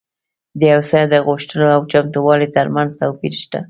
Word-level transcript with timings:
د 0.59 0.61
یو 0.73 0.81
څه 0.89 0.99
د 1.13 1.13
غوښتلو 1.27 1.65
او 1.75 1.81
چمتووالي 1.91 2.47
ترمنځ 2.55 2.89
توپیر 3.01 3.33
شته 3.43 3.59